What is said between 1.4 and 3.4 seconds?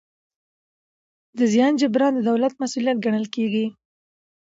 زیان جبران د دولت مسوولیت ګڼل